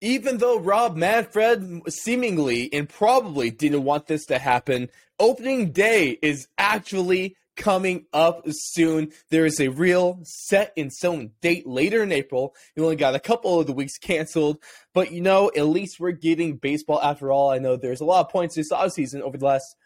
Even 0.00 0.38
though 0.38 0.58
Rob 0.58 0.96
Manfred 0.96 1.82
seemingly 1.88 2.72
and 2.72 2.88
probably 2.88 3.50
didn't 3.50 3.84
want 3.84 4.08
this 4.08 4.26
to 4.26 4.38
happen, 4.40 4.88
opening 5.20 5.70
day 5.70 6.18
is 6.22 6.48
actually 6.58 7.36
coming 7.56 8.06
up 8.12 8.42
soon. 8.48 9.12
There 9.30 9.46
is 9.46 9.60
a 9.60 9.68
real 9.68 10.18
set 10.24 10.72
in 10.74 10.90
stone 10.90 11.30
date 11.40 11.64
later 11.64 12.02
in 12.02 12.10
April. 12.10 12.56
You 12.74 12.82
only 12.82 12.96
got 12.96 13.14
a 13.14 13.20
couple 13.20 13.60
of 13.60 13.68
the 13.68 13.72
weeks 13.72 13.96
canceled, 13.96 14.58
but 14.92 15.12
you 15.12 15.20
know, 15.20 15.52
at 15.56 15.66
least 15.66 16.00
we're 16.00 16.10
getting 16.10 16.56
baseball 16.56 17.00
after 17.00 17.30
all. 17.30 17.50
I 17.50 17.58
know 17.58 17.76
there's 17.76 18.00
a 18.00 18.04
lot 18.04 18.26
of 18.26 18.32
points 18.32 18.56
this 18.56 18.72
offseason 18.72 19.20
over 19.20 19.38
the 19.38 19.46
last 19.46 19.76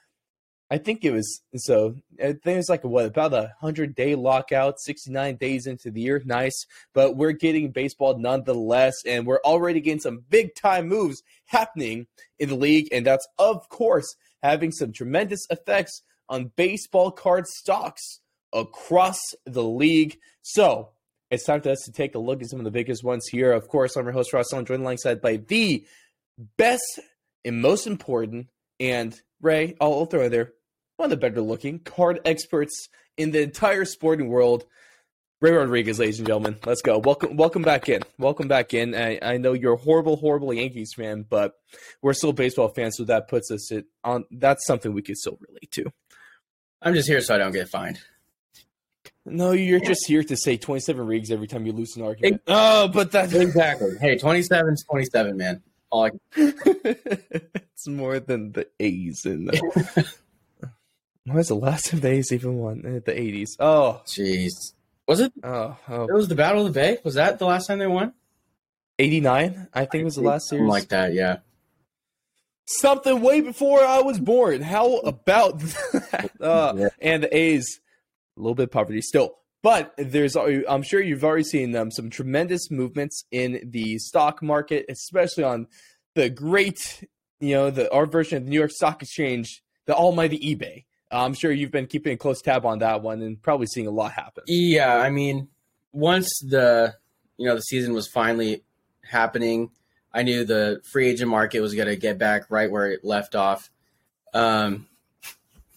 I 0.68 0.78
think 0.78 1.04
it 1.04 1.12
was 1.12 1.42
so. 1.54 1.94
I 2.18 2.32
think 2.32 2.58
it's 2.58 2.68
like 2.68 2.82
what 2.82 3.06
about 3.06 3.32
a 3.32 3.54
hundred 3.60 3.94
day 3.94 4.16
lockout, 4.16 4.80
sixty 4.80 5.12
nine 5.12 5.36
days 5.36 5.66
into 5.66 5.92
the 5.92 6.00
year. 6.00 6.20
Nice, 6.24 6.66
but 6.92 7.16
we're 7.16 7.32
getting 7.32 7.70
baseball 7.70 8.18
nonetheless, 8.18 8.94
and 9.06 9.26
we're 9.26 9.40
already 9.44 9.80
getting 9.80 10.00
some 10.00 10.24
big 10.28 10.56
time 10.56 10.88
moves 10.88 11.22
happening 11.44 12.08
in 12.40 12.48
the 12.48 12.56
league, 12.56 12.88
and 12.90 13.06
that's 13.06 13.26
of 13.38 13.68
course 13.68 14.16
having 14.42 14.72
some 14.72 14.92
tremendous 14.92 15.46
effects 15.50 16.02
on 16.28 16.50
baseball 16.56 17.12
card 17.12 17.46
stocks 17.46 18.20
across 18.52 19.20
the 19.44 19.62
league. 19.62 20.18
So 20.42 20.90
it's 21.30 21.44
time 21.44 21.60
for 21.60 21.70
us 21.70 21.82
to 21.84 21.92
take 21.92 22.16
a 22.16 22.20
look 22.20 22.42
at 22.42 22.50
some 22.50 22.58
of 22.58 22.64
the 22.64 22.72
biggest 22.72 23.04
ones 23.04 23.28
here. 23.28 23.52
Of 23.52 23.68
course, 23.68 23.96
I'm 23.96 24.04
your 24.04 24.12
host 24.12 24.32
Ross. 24.32 24.52
I'm 24.52 24.64
joined 24.64 24.82
alongside 24.82 25.20
by 25.20 25.36
the 25.36 25.86
best 26.56 26.98
and 27.44 27.62
most 27.62 27.86
important 27.86 28.48
and 28.80 29.18
Ray, 29.40 29.76
I'll, 29.80 30.06
throw 30.06 30.24
in 30.24 30.32
there 30.32 30.52
one 30.96 31.06
of 31.06 31.10
the 31.10 31.16
better 31.16 31.40
looking 31.40 31.78
card 31.78 32.20
experts 32.24 32.88
in 33.16 33.30
the 33.30 33.42
entire 33.42 33.84
sporting 33.84 34.28
world. 34.28 34.64
Ray 35.40 35.52
Rodriguez, 35.52 35.98
ladies 35.98 36.18
and 36.18 36.26
gentlemen, 36.26 36.56
let's 36.64 36.80
go. 36.80 36.98
Welcome, 36.98 37.36
welcome 37.36 37.60
back 37.60 37.90
in. 37.90 38.02
Welcome 38.18 38.48
back 38.48 38.72
in. 38.72 38.94
I, 38.94 39.18
I 39.20 39.36
know 39.36 39.52
you're 39.52 39.74
a 39.74 39.78
horrible, 39.78 40.16
horrible 40.16 40.54
Yankees 40.54 40.94
fan, 40.96 41.26
but 41.28 41.52
we're 42.00 42.14
still 42.14 42.32
baseball 42.32 42.68
fans, 42.68 42.96
so 42.96 43.04
that 43.04 43.28
puts 43.28 43.50
us 43.50 43.70
it 43.70 43.84
on. 44.02 44.24
That's 44.30 44.66
something 44.66 44.94
we 44.94 45.02
could 45.02 45.18
still 45.18 45.38
relate 45.46 45.70
to. 45.72 45.92
I'm 46.80 46.94
just 46.94 47.08
here 47.08 47.20
so 47.20 47.34
I 47.34 47.38
don't 47.38 47.52
get 47.52 47.68
fined. 47.68 48.00
No, 49.26 49.52
you're 49.52 49.80
just 49.80 50.06
here 50.06 50.22
to 50.22 50.36
say 50.36 50.56
27 50.56 51.06
rigs 51.06 51.30
every 51.30 51.48
time 51.48 51.66
you 51.66 51.72
lose 51.72 51.96
an 51.96 52.02
argument. 52.02 52.40
oh, 52.46 52.88
but 52.88 53.10
that's 53.10 53.32
exactly. 53.34 53.96
Hey, 54.00 54.16
27 54.16 54.72
is 54.72 54.84
27, 54.88 55.36
man. 55.36 55.62
All 55.90 56.06
I... 56.06 56.10
it's 56.36 57.88
more 57.88 58.20
than 58.20 58.52
the 58.52 58.68
A's 58.80 59.26
in. 59.26 59.50
When 61.26 61.36
was 61.36 61.48
the 61.48 61.56
last 61.56 61.86
time 61.86 62.00
the 62.00 62.08
A's 62.08 62.32
even 62.32 62.56
won? 62.56 62.82
The 62.82 63.12
80s. 63.12 63.56
Oh. 63.58 64.00
Jeez. 64.06 64.72
Was 65.08 65.20
it? 65.20 65.32
Oh, 65.42 65.76
oh. 65.88 66.04
It 66.04 66.12
was 66.14 66.28
the 66.28 66.36
Battle 66.36 66.64
of 66.66 66.72
the 66.72 66.80
Bay. 66.80 66.98
Was 67.04 67.14
that 67.14 67.38
the 67.40 67.46
last 67.46 67.66
time 67.66 67.78
they 67.80 67.86
won? 67.86 68.12
89, 68.98 69.68
I 69.74 69.84
think 69.84 70.02
it 70.02 70.04
was 70.04 70.14
the 70.14 70.22
last 70.22 70.48
series. 70.48 70.68
like 70.68 70.88
that, 70.88 71.12
yeah. 71.12 71.38
Something 72.64 73.20
way 73.20 73.40
before 73.40 73.84
I 73.84 74.00
was 74.00 74.18
born. 74.18 74.62
How 74.62 74.98
about 74.98 75.58
that? 75.92 76.30
Uh, 76.40 76.74
yeah. 76.76 76.88
And 77.00 77.24
the 77.24 77.36
A's, 77.36 77.80
a 78.36 78.40
little 78.40 78.54
bit 78.54 78.70
poverty 78.70 79.02
still. 79.02 79.36
But 79.62 79.94
there's, 79.98 80.36
I'm 80.36 80.82
sure 80.82 81.00
you've 81.02 81.24
already 81.24 81.44
seen 81.44 81.74
um, 81.74 81.90
some 81.90 82.08
tremendous 82.08 82.70
movements 82.70 83.24
in 83.32 83.68
the 83.70 83.98
stock 83.98 84.42
market, 84.42 84.86
especially 84.88 85.44
on 85.44 85.66
the 86.14 86.30
great, 86.30 87.04
you 87.40 87.54
know, 87.54 87.70
the 87.70 87.92
our 87.92 88.06
version 88.06 88.38
of 88.38 88.44
the 88.44 88.50
New 88.50 88.58
York 88.58 88.70
Stock 88.70 89.02
Exchange, 89.02 89.62
the 89.86 89.94
almighty 89.94 90.38
eBay. 90.38 90.84
I'm 91.10 91.34
sure 91.34 91.52
you've 91.52 91.70
been 91.70 91.86
keeping 91.86 92.14
a 92.14 92.16
close 92.16 92.42
tab 92.42 92.66
on 92.66 92.80
that 92.80 93.02
one 93.02 93.22
and 93.22 93.40
probably 93.40 93.66
seeing 93.66 93.86
a 93.86 93.90
lot 93.90 94.12
happen. 94.12 94.44
Yeah, 94.46 94.96
I 94.96 95.10
mean, 95.10 95.48
once 95.92 96.28
the 96.40 96.94
you 97.36 97.46
know 97.46 97.54
the 97.54 97.62
season 97.62 97.94
was 97.94 98.08
finally 98.08 98.64
happening, 99.02 99.70
I 100.12 100.22
knew 100.22 100.44
the 100.44 100.80
free 100.90 101.08
agent 101.08 101.30
market 101.30 101.60
was 101.60 101.74
going 101.74 101.88
to 101.88 101.96
get 101.96 102.18
back 102.18 102.50
right 102.50 102.70
where 102.70 102.90
it 102.90 103.04
left 103.04 103.34
off, 103.34 103.70
um, 104.34 104.86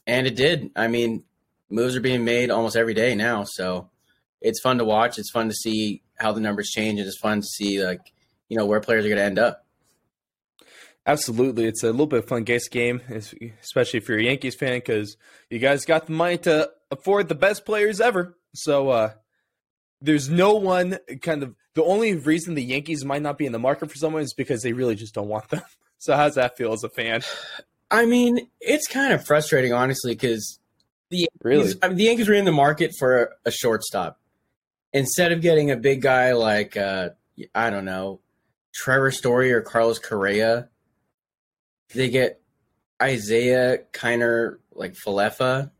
and 0.07 0.25
it 0.25 0.35
did. 0.35 0.71
I 0.75 0.87
mean, 0.87 1.23
moves 1.69 1.95
are 1.95 2.01
being 2.01 2.25
made 2.25 2.49
almost 2.49 2.75
every 2.75 2.93
day 2.93 3.15
now, 3.15 3.43
so 3.45 3.89
it's 4.41 4.61
fun 4.61 4.77
to 4.79 4.85
watch. 4.85 5.19
It's 5.19 5.31
fun 5.31 5.49
to 5.49 5.55
see 5.55 6.01
how 6.17 6.31
the 6.31 6.41
numbers 6.41 6.69
change, 6.69 6.99
and 6.99 7.07
it's 7.07 7.19
fun 7.19 7.41
to 7.41 7.47
see 7.47 7.83
like 7.85 8.13
you 8.47 8.57
know 8.57 8.65
where 8.65 8.79
players 8.79 9.05
are 9.05 9.09
going 9.09 9.19
to 9.19 9.23
end 9.23 9.39
up. 9.39 9.65
Absolutely, 11.05 11.65
it's 11.65 11.83
a 11.83 11.91
little 11.91 12.05
bit 12.05 12.19
of 12.19 12.27
fun 12.27 12.43
guess 12.43 12.67
game, 12.67 13.01
especially 13.61 13.97
if 13.97 14.07
you're 14.07 14.19
a 14.19 14.23
Yankees 14.23 14.55
fan, 14.55 14.77
because 14.77 15.17
you 15.49 15.57
guys 15.57 15.85
got 15.85 16.05
the 16.05 16.11
money 16.11 16.37
to 16.39 16.69
afford 16.91 17.29
the 17.29 17.35
best 17.35 17.65
players 17.65 17.99
ever. 17.99 18.37
So 18.53 18.89
uh, 18.89 19.11
there's 20.01 20.29
no 20.29 20.55
one 20.55 20.99
kind 21.21 21.43
of 21.43 21.55
the 21.73 21.83
only 21.83 22.15
reason 22.15 22.55
the 22.55 22.63
Yankees 22.63 23.05
might 23.05 23.21
not 23.21 23.37
be 23.37 23.45
in 23.45 23.51
the 23.51 23.59
market 23.59 23.89
for 23.89 23.97
someone 23.97 24.21
is 24.21 24.33
because 24.33 24.61
they 24.61 24.73
really 24.73 24.95
just 24.95 25.13
don't 25.13 25.27
want 25.27 25.49
them. 25.49 25.61
So 26.01 26.15
how's 26.15 26.35
that 26.35 26.55
feel 26.55 26.71
as 26.71 26.85
a 26.85 26.89
fan? 26.89 27.23
I 27.91 28.05
mean, 28.05 28.47
it's 28.61 28.87
kind 28.87 29.11
of 29.11 29.25
frustrating, 29.27 29.73
honestly, 29.73 30.13
because 30.13 30.57
the 31.09 31.17
Yankees, 31.17 31.39
really 31.43 31.73
I 31.83 31.89
mean, 31.89 31.97
the 31.97 32.03
Yankees 32.05 32.29
were 32.29 32.35
in 32.35 32.45
the 32.45 32.53
market 32.53 32.93
for 32.97 33.23
a, 33.23 33.27
a 33.47 33.51
shortstop 33.51 34.17
instead 34.93 35.33
of 35.33 35.41
getting 35.41 35.71
a 35.71 35.75
big 35.75 36.01
guy 36.01 36.31
like 36.31 36.77
uh, 36.77 37.09
I 37.53 37.69
don't 37.69 37.83
know 37.83 38.21
Trevor 38.73 39.11
Story 39.11 39.51
or 39.51 39.61
Carlos 39.61 39.99
Correa 39.99 40.69
they 41.93 42.09
get 42.09 42.41
Isiah 43.03 43.79
Kiner 43.93 44.57
like 44.73 44.93
Falefa. 44.93 45.71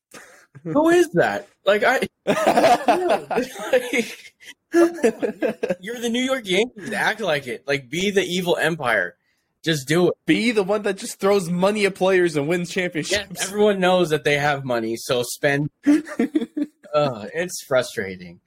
Who 0.62 0.88
is 0.88 1.10
that? 1.10 1.48
Like 1.64 1.82
I, 1.84 2.00
like, 2.26 4.34
you're 5.80 6.00
the 6.00 6.08
New 6.10 6.22
York 6.22 6.46
Yankees. 6.46 6.92
Act 6.92 7.20
like 7.20 7.46
it. 7.46 7.66
Like 7.66 7.88
be 7.88 8.10
the 8.10 8.22
evil 8.22 8.56
empire. 8.56 9.16
Just 9.64 9.88
do 9.88 10.08
it. 10.08 10.14
Be 10.26 10.52
the 10.52 10.62
one 10.62 10.82
that 10.82 10.96
just 10.96 11.18
throws 11.18 11.50
money 11.50 11.86
at 11.86 11.96
players 11.96 12.36
and 12.36 12.46
wins 12.46 12.70
championships. 12.70 13.40
Yeah, 13.40 13.46
everyone 13.48 13.80
knows 13.80 14.10
that 14.10 14.22
they 14.22 14.38
have 14.38 14.64
money, 14.64 14.94
so 14.96 15.24
spend. 15.24 15.70
uh, 15.86 17.26
it's 17.34 17.64
frustrating. 17.66 18.40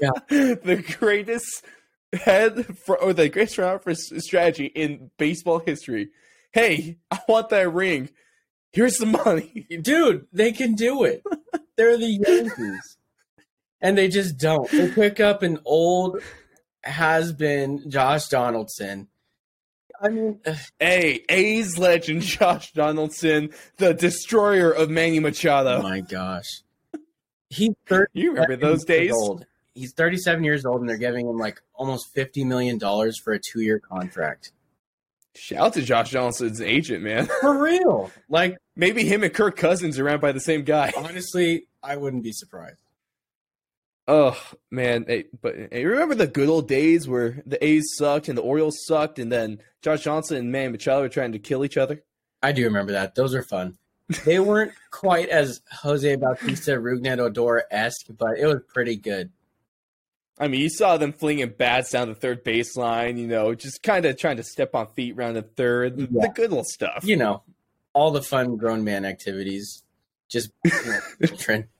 Yeah, 0.00 0.10
the 0.30 0.82
greatest 0.98 1.62
head 2.12 2.78
for 2.78 3.00
or 3.00 3.12
the 3.12 3.28
greatest 3.28 3.56
front 3.56 3.82
for 3.82 3.94
strategy 3.94 4.66
in 4.66 5.10
baseball 5.18 5.60
history. 5.60 6.10
Hey, 6.52 6.98
I 7.10 7.20
want 7.28 7.50
that 7.50 7.72
ring. 7.72 8.10
Here's 8.72 8.96
the 8.96 9.06
money, 9.06 9.66
dude. 9.82 10.26
They 10.32 10.52
can 10.52 10.74
do 10.74 11.04
it. 11.04 11.22
They're 11.76 11.96
the 11.96 12.18
Yankees, 12.26 12.96
and 13.80 13.96
they 13.96 14.08
just 14.08 14.38
don't. 14.38 14.70
They 14.70 14.90
pick 14.90 15.20
up 15.20 15.42
an 15.42 15.58
old 15.64 16.20
has 16.84 17.32
been 17.32 17.90
Josh 17.90 18.28
Donaldson. 18.28 19.08
I 20.00 20.08
mean, 20.10 20.40
hey, 20.78 21.24
A's 21.28 21.76
legend 21.76 22.22
Josh 22.22 22.72
Donaldson, 22.72 23.50
the 23.78 23.94
destroyer 23.94 24.70
of 24.70 24.90
Manny 24.90 25.18
Machado. 25.18 25.78
Oh 25.78 25.82
my 25.82 26.00
gosh, 26.00 26.62
he's 27.48 27.74
thirty. 27.86 28.10
You 28.14 28.32
remember 28.32 28.56
those 28.56 28.84
days? 28.84 29.12
Old 29.12 29.44
he's 29.78 29.92
37 29.92 30.44
years 30.44 30.66
old 30.66 30.80
and 30.80 30.88
they're 30.88 30.96
giving 30.96 31.28
him 31.28 31.38
like 31.38 31.60
almost 31.74 32.12
50 32.14 32.44
million 32.44 32.78
dollars 32.78 33.18
for 33.18 33.32
a 33.32 33.38
two-year 33.38 33.78
contract. 33.78 34.52
Shout 35.34 35.66
out 35.66 35.74
to 35.74 35.82
Josh 35.82 36.10
Johnson's 36.10 36.60
agent, 36.60 37.04
man. 37.04 37.26
For 37.40 37.62
real. 37.62 38.10
Like 38.28 38.56
maybe 38.74 39.04
him 39.04 39.22
and 39.22 39.32
Kirk 39.32 39.56
Cousins 39.56 39.98
are 39.98 40.04
ran 40.04 40.18
by 40.18 40.32
the 40.32 40.40
same 40.40 40.64
guy. 40.64 40.92
Honestly, 40.96 41.68
I 41.82 41.96
wouldn't 41.96 42.24
be 42.24 42.32
surprised. 42.32 42.78
Oh 44.08 44.40
man, 44.70 45.04
hey, 45.06 45.26
but 45.40 45.54
hey, 45.70 45.84
remember 45.84 46.14
the 46.14 46.26
good 46.26 46.48
old 46.48 46.66
days 46.66 47.06
where 47.06 47.42
the 47.44 47.62
A's 47.64 47.94
sucked 47.96 48.28
and 48.28 48.38
the 48.38 48.42
Orioles 48.42 48.84
sucked, 48.86 49.18
and 49.18 49.30
then 49.30 49.60
Josh 49.82 50.02
Johnson 50.02 50.38
and 50.38 50.50
Manny 50.50 50.72
Machado 50.72 51.02
were 51.02 51.10
trying 51.10 51.32
to 51.32 51.38
kill 51.38 51.64
each 51.64 51.76
other. 51.76 52.02
I 52.42 52.52
do 52.52 52.64
remember 52.64 52.92
that. 52.92 53.14
Those 53.14 53.34
are 53.34 53.42
fun. 53.42 53.76
They 54.24 54.40
weren't 54.40 54.72
quite 54.90 55.28
as 55.28 55.60
Jose 55.82 56.16
Bautista 56.16 56.72
Rougned 56.72 57.18
Odor 57.18 57.64
esque, 57.70 58.06
but 58.16 58.38
it 58.38 58.46
was 58.46 58.62
pretty 58.72 58.96
good. 58.96 59.30
I 60.40 60.48
mean, 60.48 60.60
you 60.60 60.70
saw 60.70 60.96
them 60.96 61.12
flinging 61.12 61.54
bats 61.56 61.90
down 61.90 62.08
the 62.08 62.14
third 62.14 62.44
baseline, 62.44 63.18
you 63.18 63.26
know, 63.26 63.54
just 63.54 63.82
kind 63.82 64.04
of 64.04 64.16
trying 64.16 64.36
to 64.36 64.44
step 64.44 64.74
on 64.74 64.86
feet 64.94 65.16
around 65.16 65.34
the 65.34 65.42
third, 65.42 65.98
yeah. 65.98 66.06
the 66.12 66.28
good 66.28 66.50
little 66.50 66.64
stuff. 66.64 67.04
You 67.04 67.16
know, 67.16 67.42
all 67.92 68.10
the 68.10 68.22
fun 68.22 68.56
grown 68.56 68.84
man 68.84 69.04
activities. 69.04 69.82
Just 70.28 70.50
you 70.64 70.72
know, 71.50 71.62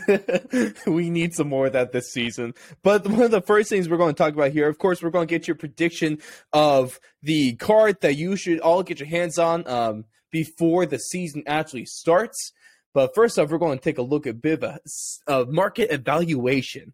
we 0.86 1.10
need 1.10 1.34
some 1.34 1.48
more 1.48 1.66
of 1.66 1.72
that 1.74 1.92
this 1.92 2.12
season. 2.12 2.54
But 2.82 3.06
one 3.06 3.22
of 3.22 3.30
the 3.30 3.42
first 3.42 3.68
things 3.68 3.88
we're 3.88 3.98
going 3.98 4.14
to 4.14 4.18
talk 4.18 4.32
about 4.32 4.52
here, 4.52 4.68
of 4.68 4.78
course, 4.78 5.02
we're 5.02 5.10
going 5.10 5.28
to 5.28 5.30
get 5.30 5.46
your 5.46 5.54
prediction 5.54 6.18
of 6.52 6.98
the 7.22 7.54
card 7.56 8.00
that 8.00 8.16
you 8.16 8.36
should 8.36 8.60
all 8.60 8.82
get 8.82 9.00
your 9.00 9.08
hands 9.08 9.38
on 9.38 9.66
um, 9.66 10.04
before 10.30 10.86
the 10.86 10.98
season 10.98 11.42
actually 11.46 11.84
starts. 11.84 12.52
But 12.94 13.14
first 13.14 13.38
off, 13.38 13.50
we're 13.50 13.58
going 13.58 13.78
to 13.78 13.84
take 13.84 13.98
a 13.98 14.02
look 14.02 14.26
at 14.26 14.30
a 14.30 14.34
bit 14.34 14.62
of 14.62 14.80
a, 15.28 15.32
a 15.32 15.46
market 15.46 15.92
evaluation 15.92 16.92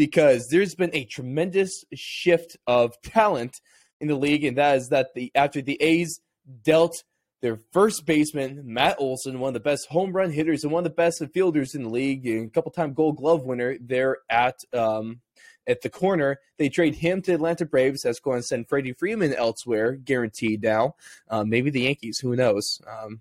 because 0.00 0.48
there's 0.50 0.74
been 0.74 0.94
a 0.94 1.04
tremendous 1.04 1.84
shift 1.92 2.56
of 2.66 2.98
talent 3.02 3.60
in 4.00 4.08
the 4.08 4.14
league, 4.14 4.44
and 4.44 4.56
that 4.56 4.78
is 4.78 4.88
that 4.88 5.08
the 5.14 5.30
after 5.34 5.60
the 5.60 5.76
A's 5.82 6.22
dealt 6.62 7.04
their 7.42 7.58
first 7.74 8.06
baseman, 8.06 8.62
Matt 8.64 8.96
Olson, 8.98 9.40
one 9.40 9.48
of 9.48 9.54
the 9.54 9.60
best 9.60 9.88
home 9.90 10.12
run 10.12 10.32
hitters 10.32 10.64
and 10.64 10.72
one 10.72 10.86
of 10.86 10.90
the 10.90 10.96
best 10.96 11.22
fielders 11.34 11.74
in 11.74 11.82
the 11.82 11.90
league, 11.90 12.26
a 12.26 12.48
couple 12.48 12.72
time 12.72 12.94
gold 12.94 13.18
glove 13.18 13.44
winner 13.44 13.76
there 13.78 14.16
at 14.30 14.56
um, 14.72 15.20
at 15.66 15.82
the 15.82 15.90
corner. 15.90 16.38
They 16.56 16.70
trade 16.70 16.94
him 16.94 17.20
to 17.20 17.34
Atlanta 17.34 17.66
Braves. 17.66 18.00
That's 18.00 18.20
going 18.20 18.40
to 18.40 18.46
send 18.46 18.70
Freddie 18.70 18.94
Freeman 18.94 19.34
elsewhere, 19.34 19.92
guaranteed 19.96 20.62
now. 20.62 20.94
Um, 21.28 21.50
maybe 21.50 21.68
the 21.68 21.82
Yankees, 21.82 22.20
who 22.22 22.36
knows? 22.36 22.80
Um, 22.88 23.20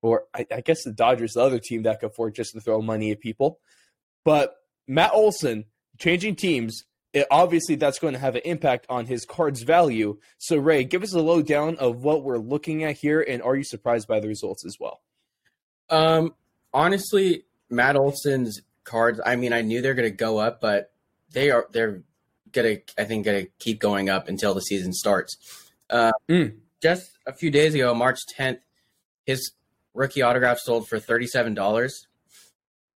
or 0.00 0.24
I, 0.32 0.46
I, 0.50 0.62
guess 0.62 0.84
the 0.84 0.92
Dodgers, 0.92 1.34
the 1.34 1.42
other 1.42 1.58
team 1.58 1.82
that 1.82 2.00
could 2.00 2.12
afford 2.12 2.34
just 2.34 2.54
to 2.54 2.62
throw 2.62 2.80
money 2.80 3.10
at 3.10 3.20
people. 3.20 3.58
But 4.24 4.54
Matt 4.86 5.12
Olson 5.12 5.66
changing 5.98 6.36
teams 6.36 6.84
it, 7.12 7.26
obviously 7.30 7.76
that's 7.76 7.98
going 7.98 8.14
to 8.14 8.20
have 8.20 8.36
an 8.36 8.42
impact 8.44 8.86
on 8.88 9.06
his 9.06 9.24
card's 9.24 9.62
value. 9.62 10.18
So, 10.38 10.56
Ray, 10.56 10.84
give 10.84 11.02
us 11.02 11.14
a 11.14 11.20
lowdown 11.20 11.76
of 11.76 12.02
what 12.04 12.22
we're 12.22 12.38
looking 12.38 12.84
at 12.84 12.96
here, 12.96 13.20
and 13.20 13.42
are 13.42 13.56
you 13.56 13.64
surprised 13.64 14.06
by 14.06 14.20
the 14.20 14.28
results 14.28 14.64
as 14.66 14.76
well? 14.78 15.00
Um, 15.90 16.34
honestly, 16.72 17.44
Matt 17.70 17.96
Olson's 17.96 18.60
cards. 18.84 19.20
I 19.24 19.36
mean, 19.36 19.52
I 19.52 19.62
knew 19.62 19.80
they're 19.80 19.94
going 19.94 20.10
to 20.10 20.16
go 20.16 20.38
up, 20.38 20.60
but 20.60 20.92
they 21.32 21.50
are 21.50 21.66
they're 21.72 22.02
gonna 22.52 22.76
I 22.96 23.04
think 23.04 23.24
gonna 23.24 23.46
keep 23.58 23.80
going 23.80 24.08
up 24.08 24.28
until 24.28 24.54
the 24.54 24.60
season 24.60 24.92
starts. 24.92 25.36
Uh, 25.90 26.12
mm. 26.28 26.56
Just 26.82 27.18
a 27.26 27.32
few 27.32 27.50
days 27.50 27.74
ago, 27.74 27.94
March 27.94 28.18
10th, 28.38 28.60
his 29.24 29.52
rookie 29.94 30.22
autograph 30.22 30.58
sold 30.58 30.88
for 30.88 30.98
thirty 30.98 31.26
seven 31.26 31.54
dollars, 31.54 32.06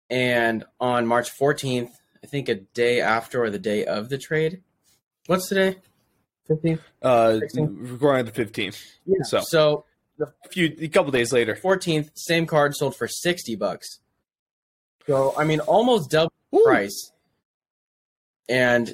and 0.08 0.64
on 0.80 1.06
March 1.06 1.30
14th, 1.36 1.90
I 2.22 2.26
think 2.26 2.48
a 2.48 2.56
day 2.56 3.00
after 3.00 3.42
or 3.42 3.50
the 3.50 3.58
day 3.58 3.84
of 3.84 4.08
the 4.08 4.18
trade. 4.18 4.62
What's 5.26 5.48
today? 5.48 5.76
15th? 6.48 6.80
Uh, 7.02 7.40
16th? 7.54 7.92
recording 7.92 8.26
the 8.26 8.32
15th. 8.32 8.82
Yeah. 9.06 9.22
So, 9.22 9.40
so 9.40 9.84
the 10.18 10.32
few 10.50 10.76
a 10.80 10.88
couple 10.88 11.12
days 11.12 11.32
later, 11.32 11.56
14th, 11.56 12.10
same 12.14 12.46
card 12.46 12.74
sold 12.76 12.96
for 12.96 13.08
60 13.08 13.56
bucks. 13.56 14.00
So, 15.06 15.34
I 15.36 15.44
mean, 15.44 15.60
almost 15.60 16.10
double 16.10 16.32
Ooh. 16.54 16.62
price. 16.64 17.12
And 18.48 18.88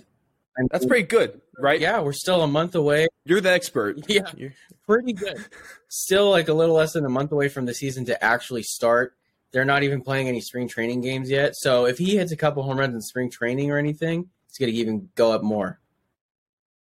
I 0.57 0.63
mean, 0.63 0.69
that's 0.71 0.87
pretty 0.87 1.07
good, 1.07 1.41
right? 1.59 1.81
Yeah, 1.81 2.01
we're 2.01 2.13
still 2.13 2.43
a 2.43 2.47
month 2.47 2.75
away. 2.75 3.09
You're 3.25 3.41
the 3.41 3.53
expert. 3.53 4.05
Yeah, 4.09 4.31
You're... 4.37 4.53
pretty 4.87 5.13
good. 5.13 5.45
still 5.89 6.31
like 6.31 6.49
a 6.49 6.55
little 6.55 6.77
less 6.77 6.93
than 6.93 7.05
a 7.05 7.11
month 7.11 7.33
away 7.33 7.49
from 7.49 7.67
the 7.67 7.75
season 7.75 8.05
to 8.07 8.25
actually 8.25 8.63
start. 8.63 9.15
They're 9.53 9.65
not 9.65 9.83
even 9.83 10.03
playing 10.03 10.29
any 10.29 10.41
spring 10.41 10.69
training 10.69 11.01
games 11.01 11.31
yet. 11.31 11.55
So 11.57 11.87
if 11.87 11.99
he 11.99 12.17
hits 12.17 12.33
a 12.33 12.37
couple 12.37 12.63
home 12.63 12.79
runs 12.79 12.95
in 12.95 13.01
spring 13.01 13.31
training 13.31 13.71
or 13.71 13.79
anything, 13.79 14.29
it's 14.49 14.59
going 14.59 14.73
to 14.73 14.79
even 14.79 15.09
go 15.15 15.33
up 15.33 15.43
more. 15.43 15.81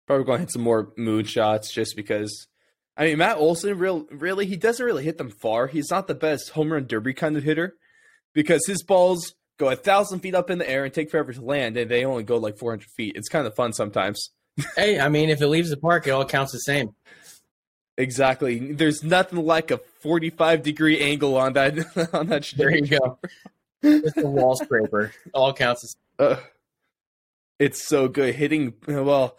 Probably 0.07 0.25
going 0.25 0.37
to 0.37 0.41
hit 0.41 0.51
some 0.51 0.61
more 0.61 0.91
moon 0.97 1.25
shots 1.25 1.71
just 1.71 1.95
because. 1.95 2.47
I 2.95 3.05
mean, 3.05 3.17
Matt 3.17 3.37
Olson, 3.37 3.77
real, 3.77 4.05
really, 4.11 4.45
he 4.45 4.55
doesn't 4.55 4.85
really 4.85 5.03
hit 5.03 5.17
them 5.17 5.31
far. 5.31 5.65
He's 5.65 5.89
not 5.89 6.07
the 6.07 6.13
best 6.13 6.51
home 6.51 6.71
run 6.71 6.85
derby 6.85 7.13
kind 7.13 7.35
of 7.35 7.43
hitter 7.43 7.75
because 8.33 8.65
his 8.67 8.83
balls 8.83 9.33
go 9.57 9.69
a 9.69 9.75
thousand 9.75 10.19
feet 10.19 10.35
up 10.35 10.49
in 10.49 10.59
the 10.59 10.69
air 10.69 10.85
and 10.85 10.93
take 10.93 11.09
forever 11.09 11.33
to 11.33 11.41
land, 11.41 11.77
and 11.77 11.89
they 11.89 12.05
only 12.05 12.23
go 12.23 12.37
like 12.37 12.57
400 12.57 12.87
feet. 12.95 13.15
It's 13.15 13.29
kind 13.29 13.47
of 13.47 13.55
fun 13.55 13.73
sometimes. 13.73 14.29
hey, 14.75 14.99
I 14.99 15.09
mean, 15.09 15.29
if 15.29 15.41
it 15.41 15.47
leaves 15.47 15.69
the 15.69 15.77
park, 15.77 16.05
it 16.05 16.11
all 16.11 16.25
counts 16.25 16.51
the 16.51 16.59
same. 16.59 16.95
Exactly. 17.97 18.73
There's 18.73 19.03
nothing 19.03 19.45
like 19.45 19.71
a 19.71 19.77
45 19.77 20.63
degree 20.63 20.99
angle 20.99 21.37
on 21.37 21.53
that 21.53 21.77
on 22.13 22.27
that. 22.27 22.51
There 22.55 22.75
you 22.75 22.87
go. 22.87 23.19
It's 23.81 24.17
a 24.17 24.25
wall 24.27 24.55
scraper. 24.55 25.11
All 25.33 25.53
counts 25.53 25.83
as. 25.83 25.95
Uh, 26.19 26.37
it's 27.57 27.87
so 27.87 28.07
good 28.07 28.35
hitting. 28.35 28.75
Well, 28.87 29.35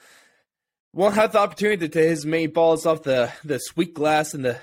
won't 0.92 1.14
have 1.14 1.30
the 1.30 1.38
opportunity 1.38 1.88
to 1.88 1.98
hit 2.00 2.08
his 2.08 2.26
main 2.26 2.50
balls 2.50 2.84
off 2.84 3.04
the 3.04 3.32
the 3.44 3.58
sweet 3.58 3.94
glass 3.94 4.34
and 4.34 4.44
the 4.44 4.58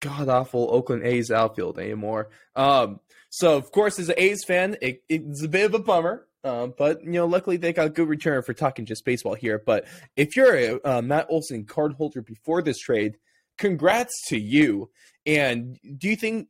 god 0.00 0.28
awful 0.28 0.68
Oakland 0.70 1.02
A's 1.04 1.32
outfield 1.32 1.76
anymore. 1.80 2.28
Um, 2.54 3.00
so 3.30 3.56
of 3.56 3.72
course, 3.72 3.98
as 3.98 4.10
an 4.10 4.14
A's 4.16 4.44
fan, 4.44 4.76
it, 4.80 5.02
it's 5.08 5.42
a 5.42 5.48
bit 5.48 5.64
of 5.66 5.74
a 5.74 5.80
bummer. 5.80 6.24
Um, 6.44 6.74
but 6.76 7.04
you 7.04 7.12
know, 7.12 7.26
luckily 7.26 7.56
they 7.56 7.72
got 7.72 7.86
a 7.86 7.90
good 7.90 8.08
return 8.08 8.42
for 8.42 8.52
talking 8.52 8.84
just 8.84 9.04
baseball 9.04 9.34
here. 9.34 9.62
But 9.64 9.86
if 10.16 10.36
you're 10.36 10.56
a 10.56 10.80
uh, 10.84 11.02
Matt 11.02 11.26
Olson 11.28 11.64
card 11.64 11.92
holder 11.92 12.20
before 12.20 12.62
this 12.62 12.78
trade, 12.78 13.16
congrats 13.58 14.12
to 14.28 14.38
you. 14.38 14.90
And 15.24 15.78
do 15.98 16.08
you 16.08 16.16
think 16.16 16.48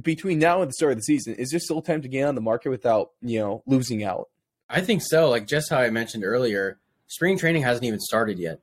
between 0.00 0.38
now 0.38 0.62
and 0.62 0.70
the 0.70 0.72
start 0.72 0.92
of 0.92 0.98
the 0.98 1.02
season, 1.02 1.34
is 1.34 1.50
there 1.50 1.60
still 1.60 1.82
time 1.82 2.02
to 2.02 2.08
get 2.08 2.26
on 2.26 2.34
the 2.34 2.40
market 2.40 2.70
without 2.70 3.10
you 3.20 3.38
know 3.38 3.62
losing 3.66 4.02
out? 4.02 4.28
I 4.70 4.80
think 4.80 5.02
so. 5.02 5.28
Like 5.28 5.46
just 5.46 5.70
how 5.70 5.78
I 5.78 5.90
mentioned 5.90 6.24
earlier, 6.24 6.78
spring 7.06 7.38
training 7.38 7.62
hasn't 7.62 7.84
even 7.84 8.00
started 8.00 8.38
yet, 8.38 8.60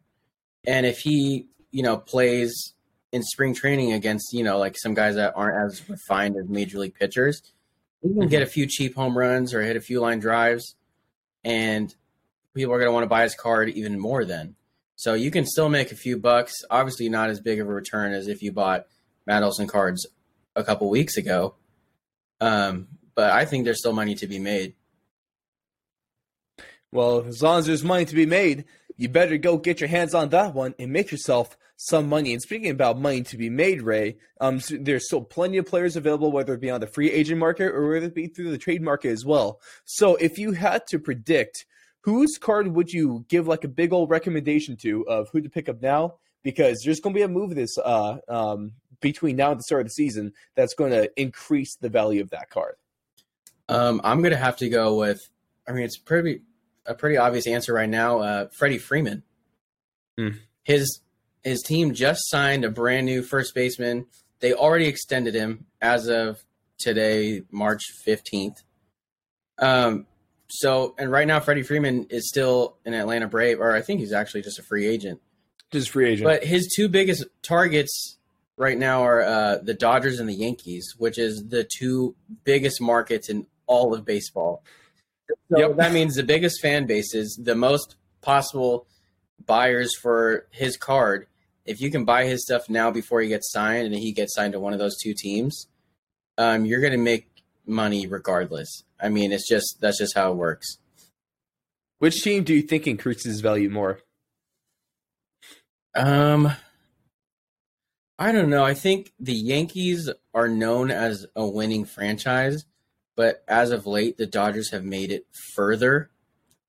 and 0.65 0.85
if 0.85 0.99
he 0.99 1.47
you 1.71 1.83
know 1.83 1.97
plays 1.97 2.73
in 3.11 3.21
spring 3.21 3.53
training 3.53 3.93
against 3.93 4.33
you 4.33 4.43
know 4.43 4.57
like 4.57 4.75
some 4.77 4.95
guys 4.95 5.15
that 5.15 5.33
aren't 5.35 5.71
as 5.71 5.87
refined 5.87 6.37
as 6.37 6.49
major 6.49 6.79
league 6.79 6.95
pitchers 6.95 7.41
he 8.07 8.19
can 8.19 8.27
get 8.27 8.41
a 8.41 8.47
few 8.47 8.67
cheap 8.67 8.95
home 8.95 9.17
runs 9.17 9.53
or 9.53 9.61
hit 9.61 9.75
a 9.75 9.81
few 9.81 9.99
line 9.99 10.19
drives, 10.19 10.75
and 11.43 11.93
people 12.53 12.73
are 12.73 12.77
going 12.77 12.87
to 12.87 12.93
want 12.93 13.03
to 13.03 13.09
buy 13.09 13.23
his 13.23 13.35
card 13.35 13.69
even 13.69 13.99
more 13.99 14.25
then. 14.25 14.55
So 14.95 15.13
you 15.13 15.31
can 15.31 15.45
still 15.45 15.69
make 15.69 15.91
a 15.91 15.95
few 15.95 16.17
bucks. 16.17 16.53
Obviously, 16.69 17.09
not 17.09 17.29
as 17.29 17.41
big 17.41 17.59
of 17.59 17.67
a 17.67 17.73
return 17.73 18.13
as 18.13 18.27
if 18.27 18.41
you 18.41 18.51
bought 18.51 18.85
Matt 19.25 19.43
Olson 19.43 19.67
cards 19.67 20.05
a 20.55 20.63
couple 20.63 20.89
weeks 20.89 21.17
ago. 21.17 21.55
Um, 22.39 22.87
but 23.13 23.31
I 23.31 23.45
think 23.45 23.65
there's 23.65 23.79
still 23.79 23.93
money 23.93 24.15
to 24.15 24.27
be 24.27 24.39
made. 24.39 24.75
Well, 26.91 27.25
as 27.27 27.41
long 27.41 27.59
as 27.59 27.65
there's 27.65 27.83
money 27.83 28.05
to 28.05 28.15
be 28.15 28.25
made, 28.25 28.65
you 28.95 29.09
better 29.09 29.37
go 29.37 29.57
get 29.57 29.81
your 29.81 29.89
hands 29.89 30.13
on 30.13 30.29
that 30.29 30.53
one 30.53 30.75
and 30.79 30.93
make 30.93 31.11
yourself 31.11 31.57
some 31.77 32.07
money. 32.07 32.33
And 32.33 32.41
speaking 32.41 32.69
about 32.69 32.99
money 32.99 33.21
to 33.23 33.37
be 33.37 33.49
made, 33.49 33.81
Ray, 33.81 34.17
um, 34.39 34.59
so 34.59 34.77
there's 34.79 35.07
still 35.07 35.21
plenty 35.21 35.57
of 35.57 35.65
players 35.65 35.95
available, 35.95 36.31
whether 36.31 36.53
it 36.53 36.61
be 36.61 36.69
on 36.69 36.81
the 36.81 36.87
free 36.87 37.11
agent 37.11 37.39
market 37.39 37.73
or 37.73 37.87
whether 37.89 38.05
it 38.05 38.15
be 38.15 38.27
through 38.27 38.51
the 38.51 38.57
trade 38.57 38.81
market 38.81 39.09
as 39.09 39.25
well. 39.25 39.59
So 39.83 40.15
if 40.15 40.37
you 40.37 40.53
had 40.53 40.87
to 40.87 40.99
predict 40.99 41.65
whose 42.01 42.37
card 42.37 42.67
would 42.67 42.91
you 42.91 43.25
give 43.29 43.47
like 43.47 43.63
a 43.63 43.67
big 43.67 43.91
old 43.91 44.09
recommendation 44.09 44.77
to 44.77 45.07
of 45.07 45.27
who 45.31 45.41
to 45.41 45.49
pick 45.49 45.67
up 45.67 45.81
now? 45.81 46.15
Because 46.43 46.81
there's 46.85 46.99
going 46.99 47.13
to 47.13 47.17
be 47.17 47.23
a 47.23 47.27
move 47.27 47.55
this 47.55 47.75
uh, 47.79 48.17
um, 48.27 48.73
between 49.01 49.35
now 49.35 49.49
and 49.49 49.59
the 49.59 49.63
start 49.63 49.81
of 49.81 49.87
the 49.87 49.91
season 49.91 50.31
that's 50.53 50.75
going 50.75 50.91
to 50.91 51.09
increase 51.19 51.75
the 51.75 51.89
value 51.89 52.21
of 52.21 52.29
that 52.29 52.51
card. 52.51 52.75
Um, 53.67 53.99
I'm 54.03 54.21
going 54.21 54.31
to 54.31 54.37
have 54.37 54.57
to 54.57 54.69
go 54.69 54.99
with. 54.99 55.27
I 55.67 55.71
mean, 55.71 55.83
it's 55.83 55.97
pretty 55.97 56.41
a 56.85 56.93
pretty 56.93 57.17
obvious 57.17 57.47
answer 57.47 57.73
right 57.73 57.89
now. 57.89 58.19
Uh, 58.19 58.47
Freddie 58.49 58.77
Freeman. 58.77 59.23
Mm. 60.19 60.37
His 60.63 61.01
his 61.45 61.61
team 61.61 61.93
just 61.93 62.27
signed 62.29 62.65
a 62.65 62.69
brand 62.69 63.05
new 63.05 63.21
first 63.21 63.53
baseman. 63.53 64.07
They 64.39 64.53
already 64.53 64.87
extended 64.87 65.35
him 65.35 65.67
as 65.79 66.07
of 66.07 66.43
today, 66.79 67.43
March 67.51 67.83
15th. 68.05 68.63
Um, 69.59 70.07
so, 70.47 70.95
and 70.97 71.11
right 71.11 71.27
now, 71.27 71.39
Freddie 71.39 71.61
Freeman 71.61 72.07
is 72.09 72.27
still 72.27 72.77
an 72.83 72.93
Atlanta 72.93 73.27
Brave, 73.27 73.59
or 73.59 73.73
I 73.73 73.81
think 73.81 73.99
he's 73.99 74.11
actually 74.11 74.41
just 74.41 74.59
a 74.59 74.63
free 74.63 74.87
agent. 74.87 75.21
Just 75.71 75.91
free 75.91 76.09
agent. 76.09 76.25
But 76.25 76.43
his 76.43 76.73
two 76.75 76.89
biggest 76.89 77.25
targets 77.43 78.17
right 78.57 78.77
now 78.77 79.03
are 79.03 79.21
uh, 79.21 79.57
the 79.61 79.73
Dodgers 79.75 80.19
and 80.19 80.27
the 80.27 80.33
Yankees, 80.33 80.95
which 80.97 81.19
is 81.19 81.45
the 81.47 81.67
two 81.77 82.15
biggest 82.43 82.81
markets 82.81 83.29
in 83.29 83.45
all 83.67 83.93
of 83.93 84.03
baseball. 84.03 84.63
So 85.51 85.59
yep. 85.59 85.77
that 85.77 85.91
means 85.91 86.15
the 86.15 86.23
biggest 86.23 86.59
fan 86.61 86.85
bases, 86.85 87.39
the 87.41 87.55
most 87.55 87.95
possible 88.21 88.87
buyers 89.45 89.95
for 89.95 90.47
his 90.51 90.75
card 90.77 91.27
if 91.65 91.81
you 91.81 91.89
can 91.89 92.05
buy 92.05 92.25
his 92.25 92.43
stuff 92.43 92.69
now 92.69 92.91
before 92.91 93.21
he 93.21 93.27
gets 93.27 93.51
signed 93.51 93.85
and 93.85 93.95
he 93.95 94.11
gets 94.11 94.35
signed 94.35 94.53
to 94.53 94.59
one 94.59 94.73
of 94.73 94.79
those 94.79 94.97
two 95.01 95.13
teams, 95.13 95.67
um, 96.37 96.65
you're 96.65 96.81
going 96.81 96.91
to 96.91 96.97
make 96.97 97.43
money 97.65 98.07
regardless. 98.07 98.83
I 98.99 99.09
mean, 99.09 99.31
it's 99.31 99.47
just 99.47 99.77
that's 99.81 99.97
just 99.97 100.15
how 100.15 100.31
it 100.31 100.35
works. 100.35 100.77
Which 101.99 102.21
team 102.21 102.43
do 102.43 102.53
you 102.53 102.61
think 102.61 102.87
increases 102.87 103.41
value 103.41 103.69
more? 103.69 103.99
Um, 105.95 106.51
I 108.19 108.31
don't 108.31 108.49
know. 108.49 108.63
I 108.63 108.73
think 108.73 109.13
the 109.19 109.33
Yankees 109.33 110.09
are 110.33 110.49
known 110.49 110.91
as 110.91 111.25
a 111.35 111.47
winning 111.47 111.85
franchise, 111.85 112.65
but 113.15 113.43
as 113.47 113.71
of 113.71 113.87
late, 113.87 114.17
the 114.17 114.25
Dodgers 114.25 114.71
have 114.71 114.83
made 114.83 115.11
it 115.11 115.25
further 115.55 116.09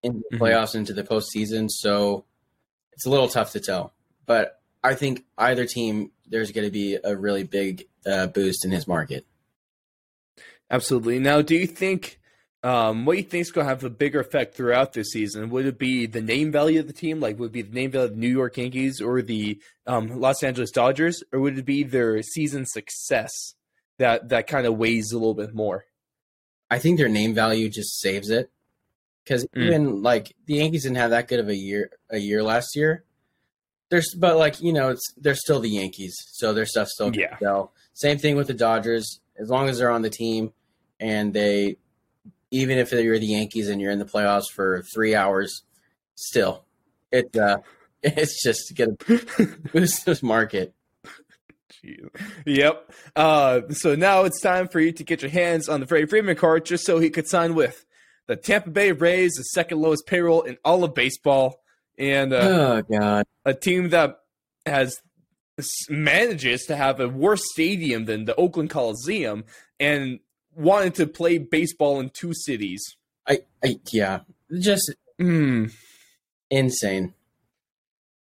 in 0.03 0.23
the 0.31 0.37
mm-hmm. 0.37 0.45
playoffs 0.45 0.75
into 0.75 0.93
the 0.93 1.03
postseason. 1.03 1.69
So 1.71 2.25
it's 2.93 3.07
a 3.07 3.11
little 3.11 3.29
tough 3.29 3.53
to 3.53 3.61
tell. 3.61 3.93
But 4.27 4.56
I 4.87 4.95
think 4.95 5.25
either 5.37 5.67
team, 5.67 6.13
there's 6.29 6.53
going 6.53 6.67
to 6.67 6.71
be 6.71 6.99
a 7.03 7.17
really 7.17 7.43
big 7.43 7.87
uh, 8.07 8.29
boost 8.29 8.65
in 8.65 8.71
his 8.71 8.87
market. 8.87 9.27
Absolutely. 10.71 11.19
Now, 11.19 11.43
do 11.43 11.57
you 11.57 11.67
think 11.67 12.21
um, 12.63 13.05
what 13.05 13.13
do 13.13 13.19
you 13.19 13.25
think 13.25 13.43
is 13.43 13.53
going 13.53 13.67
to 13.67 13.69
have 13.69 13.85
a 13.85 13.91
bigger 13.91 14.21
effect 14.21 14.55
throughout 14.55 14.93
this 14.93 15.11
season? 15.11 15.51
Would 15.51 15.67
it 15.67 15.79
be 15.79 16.07
the 16.07 16.21
name 16.21 16.51
value 16.51 16.81
of 16.81 16.87
the 16.87 16.93
team, 16.93 17.21
like 17.21 17.39
would 17.39 17.51
it 17.51 17.53
be 17.53 17.63
the 17.63 17.75
name 17.75 17.91
value 17.91 18.07
of 18.07 18.11
the 18.13 18.21
New 18.21 18.29
York 18.29 18.57
Yankees 18.57 19.01
or 19.01 19.23
the 19.23 19.61
um, 19.87 20.21
Los 20.21 20.43
Angeles 20.43 20.71
Dodgers, 20.71 21.23
or 21.33 21.41
would 21.41 21.59
it 21.59 21.65
be 21.65 21.83
their 21.83 22.23
season 22.23 22.67
success 22.67 23.55
that 23.99 24.29
that 24.31 24.47
kind 24.47 24.67
of 24.67 24.77
weighs 24.77 25.13
a 25.13 25.19
little 25.19 25.35
bit 25.35 25.55
more? 25.55 25.85
I 26.71 26.79
think 26.79 26.99
their 26.99 27.09
name 27.09 27.35
value 27.35 27.69
just 27.69 28.01
saves 28.01 28.31
it 28.31 28.51
because 29.25 29.45
mm. 29.47 29.63
even 29.63 30.03
like 30.03 30.35
the 30.47 30.55
Yankees 30.55 30.83
didn't 30.83 30.97
have 30.97 31.11
that 31.11 31.29
good 31.29 31.41
of 31.41 31.49
a 31.49 31.57
year 31.57 31.91
a 32.11 32.19
year 32.19 32.43
last 32.43 32.75
year, 32.75 33.05
There's, 33.89 34.15
but 34.15 34.37
like 34.37 34.61
you 34.61 34.73
know, 34.73 34.91
it's 34.91 35.15
they're 35.17 35.35
still 35.37 35.61
the 35.61 35.69
Yankees, 35.71 36.15
so 36.33 36.53
their 36.53 36.67
stuff 36.67 36.89
still 36.89 37.11
can 37.11 37.21
Yeah. 37.21 37.39
sell. 37.39 37.73
Same 37.95 38.19
thing 38.19 38.37
with 38.37 38.49
the 38.49 38.55
Dodgers. 38.55 39.21
As 39.39 39.49
long 39.49 39.69
as 39.69 39.79
they're 39.79 39.91
on 39.91 40.03
the 40.03 40.11
team, 40.11 40.53
and 40.99 41.33
they, 41.33 41.77
even 42.51 42.79
if 42.79 42.91
you're 42.91 43.19
the 43.19 43.27
Yankees 43.27 43.69
and 43.69 43.81
you're 43.81 43.91
in 43.93 43.99
the 43.99 44.05
playoffs 44.07 44.51
for 44.53 44.83
three 44.95 45.15
hours, 45.15 45.63
still, 46.15 46.65
it 47.13 47.37
uh, 47.37 47.59
it's 48.03 48.43
just 48.43 48.75
going 48.77 48.97
to 48.97 49.17
get 49.17 49.39
a 49.41 49.47
boost 49.73 50.05
this 50.07 50.23
market. 50.23 50.73
Jeez. 51.85 52.09
Yep. 52.47 52.91
Uh, 53.15 53.61
so 53.71 53.95
now 53.95 54.25
it's 54.25 54.41
time 54.41 54.69
for 54.69 54.81
you 54.81 54.93
to 54.93 55.05
get 55.05 55.23
your 55.23 55.31
hands 55.31 55.69
on 55.69 55.81
the 55.81 55.87
Freddie 55.87 56.07
Freeman 56.07 56.37
card 56.37 56.65
just 56.65 56.85
so 56.85 56.99
he 56.99 57.11
could 57.11 57.29
sign 57.29 57.55
with 57.55 57.85
the 58.27 58.37
Tampa 58.37 58.71
Bay 58.71 58.93
Rays, 58.93 59.33
the 59.37 59.43
second 59.45 59.81
lowest 59.81 60.07
payroll 60.07 60.43
in 60.43 60.57
all 60.65 60.83
of 60.85 60.95
baseball, 60.95 61.61
and 61.99 62.33
uh, 62.33 62.37
oh 62.41 62.83
God, 62.83 63.27
a 63.45 63.55
team 63.55 63.91
that 63.91 64.21
has 64.65 64.97
manages 65.89 66.65
to 66.67 66.77
have 66.77 67.01
a 67.01 67.09
worse 67.09 67.43
stadium 67.53 68.05
than 68.05 68.25
the 68.27 68.35
Oakland 68.37 68.71
Coliseum 68.71 69.45
and 69.81 70.21
wanted 70.55 70.95
to 70.97 71.07
play 71.07 71.39
baseball 71.39 71.99
in 72.01 72.11
two 72.11 72.33
cities. 72.35 72.83
I, 73.27 73.41
I 73.65 73.77
yeah, 73.93 74.21
just 74.59 74.93
Hmm. 75.19 75.67
insane. 76.51 77.15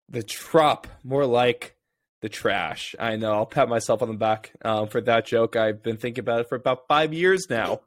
The 0.09 0.21
trop, 0.23 0.87
more 1.03 1.25
like 1.25 1.75
the 2.21 2.29
trash. 2.29 2.93
I 2.99 3.15
know. 3.15 3.31
I'll 3.33 3.45
pat 3.45 3.69
myself 3.69 4.01
on 4.01 4.09
the 4.09 4.13
back 4.15 4.51
um, 4.63 4.87
for 4.89 5.01
that 5.01 5.25
joke. 5.25 5.55
I've 5.55 5.81
been 5.81 5.97
thinking 5.97 6.21
about 6.21 6.41
it 6.41 6.49
for 6.49 6.55
about 6.55 6.87
five 6.87 7.13
years 7.13 7.47
now. 7.49 7.81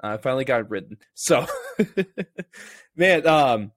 I 0.00 0.16
finally 0.16 0.44
got 0.44 0.60
it 0.60 0.70
written. 0.70 0.98
So, 1.14 1.46
man, 2.96 3.26
um, 3.26 3.72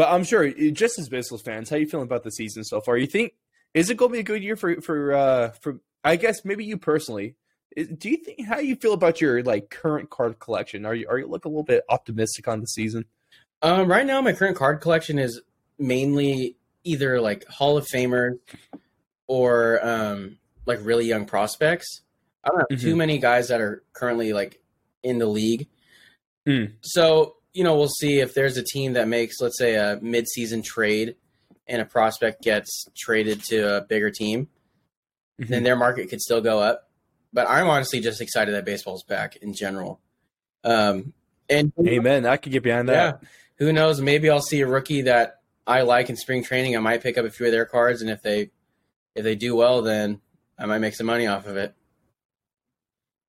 but 0.00 0.08
I'm 0.10 0.24
sure, 0.24 0.48
just 0.72 0.98
as 0.98 1.10
baseball 1.10 1.36
fans, 1.36 1.68
how 1.68 1.76
you 1.76 1.86
feeling 1.86 2.06
about 2.06 2.24
the 2.24 2.30
season 2.30 2.64
so 2.64 2.80
far? 2.80 2.96
You 2.96 3.06
think 3.06 3.34
is 3.74 3.90
it 3.90 3.98
going 3.98 4.08
to 4.10 4.12
be 4.14 4.20
a 4.20 4.22
good 4.22 4.42
year 4.42 4.56
for 4.56 4.80
for 4.80 5.12
uh 5.12 5.50
for? 5.60 5.78
I 6.02 6.16
guess 6.16 6.42
maybe 6.42 6.64
you 6.64 6.78
personally. 6.78 7.34
Is- 7.76 7.88
Do 7.88 8.08
you 8.08 8.16
think 8.16 8.46
how 8.46 8.60
you 8.60 8.76
feel 8.76 8.94
about 8.94 9.20
your 9.20 9.42
like 9.42 9.68
current 9.68 10.08
card 10.08 10.38
collection? 10.38 10.86
Are 10.86 10.94
you 10.94 11.06
are 11.06 11.18
you 11.18 11.26
looking 11.26 11.50
a 11.50 11.52
little 11.52 11.64
bit 11.64 11.84
optimistic 11.90 12.48
on 12.48 12.62
the 12.62 12.66
season? 12.66 13.04
Um, 13.60 13.90
right 13.90 14.06
now, 14.06 14.22
my 14.22 14.32
current 14.32 14.56
card 14.56 14.80
collection 14.80 15.18
is 15.18 15.42
mainly 15.78 16.56
either 16.82 17.20
like 17.20 17.44
Hall 17.46 17.76
of 17.76 17.86
Famers 17.86 18.38
or 19.26 19.84
um, 19.86 20.38
like 20.64 20.78
really 20.82 21.04
young 21.06 21.26
prospects. 21.26 22.00
I 22.42 22.48
don't 22.48 22.64
have 22.70 22.80
too 22.80 22.94
Mhm. 22.94 22.96
many 22.96 23.18
guys 23.18 23.48
that 23.48 23.60
are 23.60 23.82
currently 23.92 24.32
like 24.32 24.60
in 25.02 25.18
the 25.18 25.26
league. 25.26 25.68
Mm. 26.48 26.72
So 26.80 27.36
you 27.52 27.64
know, 27.64 27.76
we'll 27.76 27.88
see 27.88 28.20
if 28.20 28.34
there's 28.34 28.56
a 28.56 28.62
team 28.62 28.92
that 28.94 29.08
makes, 29.08 29.40
let's 29.40 29.58
say, 29.58 29.74
a 29.74 29.98
mid-season 30.00 30.62
trade, 30.62 31.16
and 31.66 31.80
a 31.80 31.84
prospect 31.84 32.42
gets 32.42 32.86
traded 32.96 33.42
to 33.44 33.76
a 33.76 33.80
bigger 33.80 34.10
team, 34.10 34.48
then 35.38 35.62
their 35.62 35.76
market 35.76 36.10
could 36.10 36.20
still 36.20 36.40
go 36.40 36.58
up. 36.58 36.90
But 37.32 37.48
I'm 37.48 37.68
honestly 37.68 38.00
just 38.00 38.20
excited 38.20 38.54
that 38.54 38.64
baseball's 38.64 39.04
back 39.04 39.36
in 39.36 39.54
general. 39.54 40.00
Um, 40.64 41.12
and 41.48 41.72
Amen. 41.86 42.26
I 42.26 42.36
could 42.38 42.52
get 42.52 42.64
behind 42.64 42.88
yeah. 42.88 43.12
that. 43.12 43.22
Who 43.58 43.72
knows? 43.72 44.00
Maybe 44.00 44.28
I'll 44.28 44.42
see 44.42 44.60
a 44.62 44.66
rookie 44.66 45.02
that 45.02 45.40
I 45.66 45.82
like 45.82 46.10
in 46.10 46.16
spring 46.16 46.42
training. 46.42 46.76
I 46.76 46.80
might 46.80 47.02
pick 47.02 47.16
up 47.18 47.24
a 47.24 47.30
few 47.30 47.46
of 47.46 47.52
their 47.52 47.66
cards, 47.66 48.02
and 48.02 48.10
if 48.10 48.20
they 48.20 48.50
if 49.14 49.22
they 49.22 49.36
do 49.36 49.54
well, 49.54 49.82
then 49.82 50.20
I 50.58 50.66
might 50.66 50.78
make 50.78 50.94
some 50.94 51.06
money 51.06 51.26
off 51.26 51.46
of 51.46 51.56
it. 51.56 51.74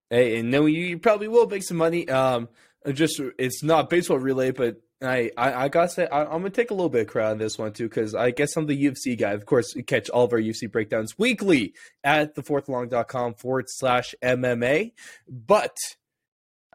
Hey, 0.10 0.40
and 0.40 0.50
no, 0.50 0.66
you, 0.66 0.82
you 0.82 1.00
probably 1.00 1.28
will 1.28 1.48
make 1.48 1.64
some 1.64 1.78
money. 1.78 2.10
Um, 2.10 2.50
just 2.94 3.22
it's 3.38 3.64
not 3.64 3.90
baseball 3.90 4.18
related, 4.20 4.56
but 4.56 4.82
I, 5.04 5.32
I, 5.36 5.66
I 5.66 5.70
gotta 5.70 5.90
say 5.90 6.08
I, 6.08 6.24
I'm 6.24 6.42
gonna 6.42 6.52
take 6.52 6.72
a 6.72 6.74
little 6.74 6.90
bit 6.90 7.02
of 7.02 7.08
credit 7.08 7.32
on 7.32 7.38
this 7.38 7.58
one 7.58 7.74
too 7.74 7.90
because 7.90 8.14
I 8.14 8.32
guess 8.32 8.56
I'm 8.56 8.68
the 8.68 8.86
UFC 8.86 9.18
guy. 9.18 9.32
Of 9.32 9.46
course, 9.46 9.76
you 9.76 9.84
catch 9.84 10.10
all 10.10 10.26
of 10.26 10.34
our 10.34 10.40
UFC 10.40 10.72
breakdowns 10.72 11.18
weekly 11.18 11.74
at 12.04 12.36
thefourthlong.com 12.36 13.36
forward 13.36 13.66
slash 13.68 14.14
MMA. 14.24 14.94
But 15.28 15.76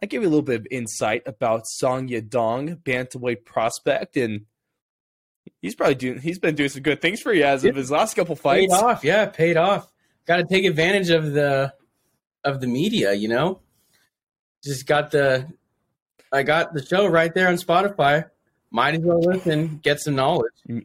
I 0.03 0.07
give 0.07 0.23
you 0.23 0.29
a 0.29 0.31
little 0.31 0.43
bit 0.43 0.61
of 0.61 0.67
insight 0.71 1.23
about 1.27 1.67
Song 1.67 2.09
Yadong, 2.09 2.83
bantamweight 2.83 3.45
prospect, 3.45 4.17
and 4.17 4.47
he's 5.63 5.75
probably 5.75 5.95
doing 5.95 6.21
he's 6.21 6.39
been 6.39 6.55
doing 6.55 6.69
some 6.69 6.83
good 6.83 7.01
things 7.01 7.21
for 7.21 7.33
you 7.33 7.45
as 7.45 7.65
of 7.65 7.77
his 7.77 7.91
last 7.91 8.15
couple 8.15 8.37
fights. 8.37 8.73
Paid 8.73 8.85
off, 8.85 9.05
yeah, 9.05 9.27
paid 9.27 9.57
off. 9.57 9.93
Got 10.27 10.39
to 10.39 10.45
take 10.45 10.65
advantage 10.65 11.11
of 11.11 11.33
the 11.33 11.73
of 12.45 12.61
the 12.61 12.67
media, 12.67 13.13
you 13.13 13.29
know. 13.29 13.61
Just 14.65 14.87
got 14.87 15.13
the 15.13 15.47
I 16.37 16.43
got 16.43 16.75
the 16.75 16.85
show 16.85 17.07
right 17.07 17.33
there 17.35 17.49
on 17.49 17.57
Spotify. 17.57 18.29
Might 18.71 18.95
as 18.95 19.01
well 19.01 19.21
listen, 19.21 19.81
get 19.83 20.01
some 20.01 20.17
knowledge. 20.17 20.53
You 20.67 20.85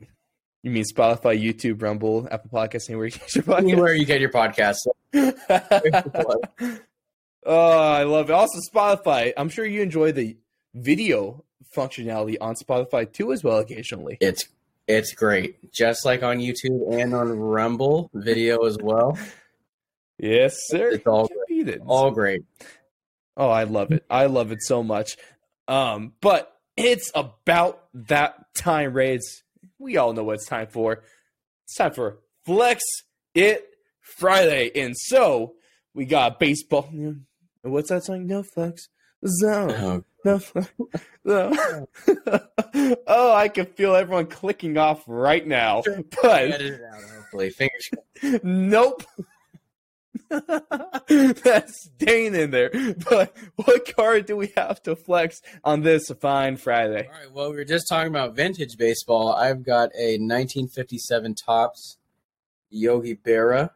mean 0.63 0.84
Spotify, 0.84 1.41
YouTube, 1.41 1.81
Rumble, 1.81 2.27
Apple 2.31 2.50
Podcasts, 2.53 2.89
anywhere 2.89 3.08
you 3.08 3.12
get 3.12 3.36
your 3.36 3.43
podcast? 3.43 3.58
Anywhere 3.58 3.93
you 3.93 4.05
get 4.05 4.22
your 4.22 4.29
podcast. 4.29 4.77
oh, 7.46 7.79
I 7.79 8.03
love 8.03 8.29
it. 8.29 8.34
Also, 8.34 8.60
Spotify. 8.74 9.34
I'm 9.36 9.50
sure 9.50 9.65
you 9.65 9.81
enjoy 9.81 10.12
the 10.12 10.38
video 10.74 11.43
functionality 11.75 12.38
on 12.39 12.55
Spotify 12.55 13.12
too, 13.12 13.34
as 13.34 13.43
well, 13.43 13.58
occasionally. 13.58 14.17
It's 14.22 14.46
it's 14.88 15.13
great. 15.13 15.72
Just 15.74 16.05
like 16.05 16.24
on 16.24 16.38
YouTube 16.38 16.93
and 16.93 17.13
on 17.13 17.38
Rumble 17.38 18.10
video 18.13 18.65
as 18.65 18.77
well. 18.81 19.17
Yes, 20.17 20.55
sir. 20.67 20.91
It's 20.91 21.08
all 21.08 21.27
it. 21.50 21.81
All 21.86 22.12
great. 22.12 22.43
Oh, 23.38 23.50
I 23.50 23.63
love 23.63 23.91
it. 23.91 24.05
I 24.10 24.25
love 24.27 24.51
it 24.51 24.62
so 24.62 24.84
much. 24.84 25.17
Um, 25.72 26.13
but 26.20 26.54
it's 26.75 27.10
about 27.16 27.86
that 27.94 28.54
time, 28.54 28.94
Raids. 28.94 29.44
We 29.80 29.96
all 29.96 30.12
know 30.12 30.25
what 30.25 30.36
it's 30.36 30.46
time 30.46 30.68
for. 30.68 31.01
It's 31.63 31.75
time 31.75 31.94
for 31.94 32.20
Flex 32.46 32.84
It 33.34 33.66
Friday. 34.01 34.72
And 34.75 34.98
so 34.98 35.54
we 35.94 36.04
got 36.04 36.40
baseball. 36.40 36.90
What's 37.62 37.88
that 37.90 38.04
song? 38.04 38.28
No 38.28 38.44
Flex 38.44 38.90
Zone. 39.25 39.72
Oh, 39.72 40.04
No, 40.25 40.40
Flex 40.40 40.74
Zone. 41.25 41.88
oh, 43.08 43.34
I 43.34 43.48
can 43.48 43.66
feel 43.68 43.96
everyone 43.96 44.28
clicking 44.28 44.78
off 44.78 45.06
right 45.08 45.48
now. 45.48 45.84
But 46.22 46.51
edit 46.51 46.62
it 46.62 46.82
out, 46.84 47.01
hopefully. 47.16 47.50
Fingers 47.50 47.90
Nope. 48.44 49.04
That's 51.44 51.90
Dane 51.98 52.36
in 52.36 52.52
there. 52.52 52.72
But 53.10 53.36
what 53.56 53.94
card 53.96 54.26
do 54.26 54.38
we 54.38 54.52
have 54.56 54.82
to 54.84 54.96
flex 54.96 55.42
on 55.64 55.82
this 55.82 56.10
fine 56.22 56.58
Friday? 56.58 57.08
All 57.08 57.20
right. 57.20 57.32
Well, 57.32 57.50
we 57.52 57.58
were 57.58 57.66
just 57.66 57.88
talking 57.90 58.10
about 58.10 58.36
vintage 58.36 58.78
baseball. 58.78 59.34
I've 59.34 59.64
got 59.64 59.90
a 59.98 60.18
1957 60.18 61.36
Topps 61.46 61.98
Yogi 62.70 63.16
Berra. 63.16 63.72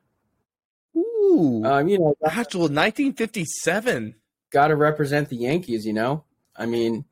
Ooh, 0.95 1.61
Um, 1.65 1.87
you 1.89 1.99
know, 1.99 2.15
actual 2.25 2.61
1957. 2.61 4.15
got 4.51 4.67
to 4.69 4.75
represent 4.75 5.29
the 5.29 5.35
Yankees. 5.35 5.85
You 5.85 5.93
know, 5.93 6.23
I 6.55 6.65
mean, 6.65 7.05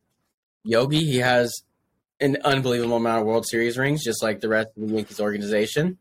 Yogi 0.63 1.03
he 1.03 1.17
has 1.17 1.51
an 2.21 2.37
unbelievable 2.45 2.95
amount 2.97 3.21
of 3.21 3.27
World 3.27 3.45
Series 3.45 3.77
rings, 3.77 4.03
just 4.03 4.23
like 4.23 4.39
the 4.39 4.47
rest 4.47 4.69
of 4.77 4.87
the 4.87 4.93
Yankees 4.95 5.19
organization. 5.19 5.97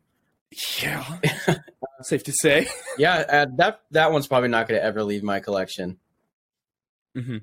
Yeah, 0.83 1.19
safe 2.03 2.25
to 2.25 2.33
say. 2.33 2.69
Yeah, 2.99 3.15
uh, 3.29 3.47
that 3.57 3.81
that 3.91 4.13
one's 4.13 4.27
probably 4.27 4.49
not 4.49 4.69
going 4.69 4.81
to 4.81 4.85
ever 4.85 5.03
leave 5.03 5.23
my 5.23 5.41
collection. 5.41 5.99
hmm 7.17 7.39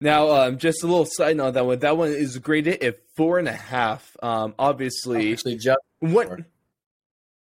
Now, 0.00 0.30
um, 0.30 0.58
just 0.58 0.82
a 0.82 0.86
little 0.86 1.06
side 1.06 1.36
note 1.36 1.48
on 1.48 1.52
that 1.54 1.66
one. 1.66 1.78
That 1.80 1.96
one 1.96 2.10
is 2.10 2.38
graded 2.38 2.82
at 2.82 2.96
four 3.16 3.38
and 3.38 3.48
a 3.48 3.52
half. 3.52 4.16
Um, 4.22 4.54
obviously, 4.58 5.32
Actually, 5.32 5.56
just 5.56 5.78
What? 6.00 6.28
Four. 6.28 6.46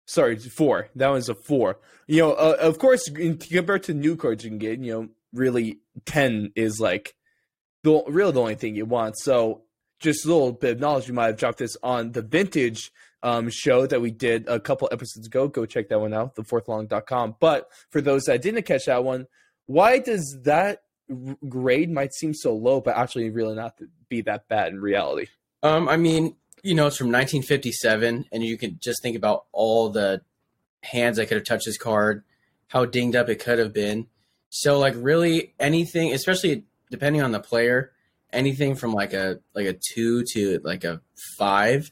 Sorry, 0.06 0.36
four. 0.38 0.88
That 0.96 1.08
one's 1.08 1.28
a 1.28 1.34
four. 1.34 1.78
You 2.06 2.22
know, 2.22 2.32
uh, 2.32 2.56
of 2.60 2.78
course, 2.78 3.08
in, 3.08 3.38
compared 3.38 3.84
to 3.84 3.94
new 3.94 4.16
cards 4.16 4.44
you 4.44 4.50
can 4.50 4.58
get, 4.58 4.78
you 4.80 4.92
know, 4.92 5.08
really 5.32 5.78
ten 6.04 6.52
is 6.56 6.80
like 6.80 7.14
the 7.84 8.02
real 8.08 8.32
the 8.32 8.40
only 8.40 8.54
thing 8.56 8.74
you 8.76 8.84
want. 8.84 9.18
So, 9.18 9.62
just 10.00 10.24
a 10.24 10.28
little 10.28 10.52
bit 10.52 10.72
of 10.72 10.80
knowledge. 10.80 11.06
You 11.08 11.14
might 11.14 11.26
have 11.26 11.36
dropped 11.36 11.58
this 11.58 11.76
on 11.82 12.12
the 12.12 12.22
vintage 12.22 12.90
um, 13.22 13.48
show 13.50 13.86
that 13.86 14.00
we 14.00 14.10
did 14.10 14.48
a 14.48 14.58
couple 14.58 14.88
episodes 14.90 15.26
ago. 15.26 15.48
Go 15.48 15.66
check 15.66 15.88
that 15.88 16.00
one 16.00 16.14
out, 16.14 16.34
thefourthlong.com. 16.34 17.36
But 17.40 17.68
for 17.90 18.00
those 18.00 18.24
that 18.24 18.42
didn't 18.42 18.62
catch 18.64 18.86
that 18.86 19.04
one, 19.04 19.26
why 19.66 19.98
does 19.98 20.38
that 20.44 20.82
grade 21.48 21.90
might 21.90 22.12
seem 22.14 22.34
so 22.34 22.54
low, 22.54 22.80
but 22.80 22.96
actually 22.96 23.30
really 23.30 23.54
not 23.54 23.78
be 24.08 24.22
that 24.22 24.48
bad 24.48 24.72
in 24.72 24.80
reality? 24.80 25.26
Um, 25.62 25.88
I 25.88 25.96
mean, 25.96 26.36
you 26.62 26.74
know, 26.74 26.86
it's 26.86 26.96
from 26.96 27.08
1957, 27.08 28.26
and 28.32 28.42
you 28.42 28.58
can 28.58 28.78
just 28.80 29.02
think 29.02 29.16
about 29.16 29.46
all 29.52 29.90
the 29.90 30.22
hands 30.82 31.16
that 31.16 31.26
could 31.26 31.36
have 31.36 31.46
touched 31.46 31.66
this 31.66 31.78
card, 31.78 32.24
how 32.68 32.84
dinged 32.84 33.16
up 33.16 33.28
it 33.28 33.36
could 33.36 33.58
have 33.58 33.72
been. 33.72 34.06
So, 34.50 34.78
like, 34.78 34.94
really, 34.96 35.54
anything, 35.58 36.12
especially 36.12 36.64
depending 36.90 37.22
on 37.22 37.32
the 37.32 37.40
player, 37.40 37.92
anything 38.32 38.74
from 38.74 38.92
like 38.92 39.12
a 39.12 39.40
like 39.54 39.66
a 39.66 39.74
two 39.74 40.24
to 40.32 40.60
like 40.64 40.84
a 40.84 41.00
five 41.38 41.90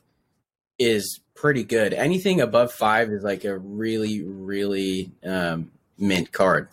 is 0.81 1.21
pretty 1.35 1.63
good. 1.63 1.93
Anything 1.93 2.41
above 2.41 2.73
five 2.73 3.11
is 3.11 3.23
like 3.23 3.45
a 3.45 3.57
really, 3.57 4.23
really 4.23 5.13
um, 5.25 5.71
mint 5.99 6.33
card. 6.33 6.69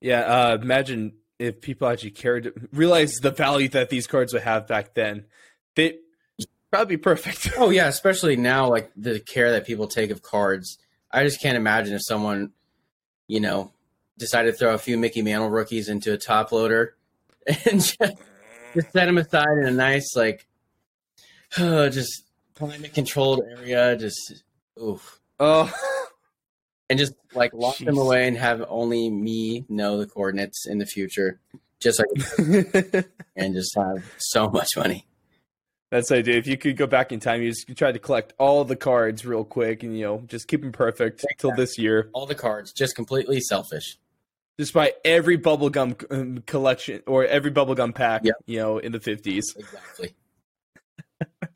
Yeah, 0.00 0.20
uh, 0.20 0.58
imagine 0.60 1.12
if 1.38 1.60
people 1.60 1.86
actually 1.86 2.10
cared, 2.10 2.68
realized 2.72 3.22
the 3.22 3.30
value 3.30 3.68
that 3.68 3.90
these 3.90 4.06
cards 4.06 4.32
would 4.32 4.42
have 4.42 4.66
back 4.66 4.94
then. 4.94 5.26
They 5.76 5.98
probably 6.70 6.96
be 6.96 7.02
perfect. 7.02 7.52
Oh 7.58 7.70
yeah, 7.70 7.86
especially 7.86 8.36
now, 8.36 8.68
like 8.68 8.90
the 8.96 9.20
care 9.20 9.52
that 9.52 9.66
people 9.66 9.86
take 9.86 10.10
of 10.10 10.22
cards. 10.22 10.78
I 11.10 11.22
just 11.22 11.40
can't 11.40 11.56
imagine 11.56 11.94
if 11.94 12.02
someone, 12.04 12.52
you 13.28 13.40
know, 13.40 13.72
decided 14.18 14.52
to 14.52 14.58
throw 14.58 14.74
a 14.74 14.78
few 14.78 14.98
Mickey 14.98 15.22
Mantle 15.22 15.50
rookies 15.50 15.88
into 15.88 16.12
a 16.12 16.18
top 16.18 16.50
loader 16.50 16.96
and 17.46 17.80
just, 17.80 17.98
just 18.74 18.92
set 18.92 19.06
them 19.06 19.18
aside 19.18 19.58
in 19.60 19.66
a 19.66 19.70
nice, 19.70 20.16
like, 20.16 20.46
just 21.90 22.24
climate 22.54 22.94
controlled 22.94 23.42
area. 23.58 23.96
Just 23.96 24.42
oof. 24.82 25.20
Oh, 25.40 25.72
and 26.90 26.98
just 26.98 27.14
like 27.34 27.52
lock 27.52 27.78
them 27.78 27.98
away 27.98 28.28
and 28.28 28.36
have 28.36 28.64
only 28.68 29.10
me 29.10 29.64
know 29.68 29.98
the 29.98 30.06
coordinates 30.06 30.66
in 30.66 30.78
the 30.78 30.86
future, 30.86 31.40
just 31.80 32.00
like 32.00 33.06
and 33.36 33.54
just 33.54 33.74
have 33.76 34.04
so 34.18 34.48
much 34.48 34.76
money. 34.76 35.06
that's 35.90 36.08
the 36.10 36.16
idea. 36.16 36.36
If 36.36 36.46
you 36.46 36.56
could 36.56 36.76
go 36.76 36.86
back 36.86 37.10
in 37.12 37.18
time, 37.20 37.42
you 37.42 37.50
just 37.50 37.76
try 37.76 37.90
to 37.92 37.98
collect 37.98 38.32
all 38.38 38.64
the 38.64 38.76
cards 38.76 39.24
real 39.26 39.44
quick, 39.44 39.82
and 39.82 39.98
you 39.98 40.04
know, 40.04 40.22
just 40.26 40.46
keep 40.48 40.60
them 40.60 40.72
perfect 40.72 41.24
till 41.38 41.52
this 41.54 41.78
year. 41.78 42.10
All 42.12 42.26
the 42.26 42.34
cards, 42.36 42.72
just 42.72 42.94
completely 42.94 43.40
selfish. 43.40 43.98
Just 44.58 44.72
buy 44.72 44.92
every 45.04 45.36
bubblegum 45.36 46.04
um, 46.12 46.38
collection 46.46 47.02
or 47.08 47.24
every 47.26 47.50
bubblegum 47.50 47.92
pack, 47.92 48.22
Yep. 48.24 48.36
you 48.46 48.58
know, 48.60 48.78
in 48.78 48.92
the 48.92 49.00
fifties. 49.00 49.52
Exactly. 49.58 50.14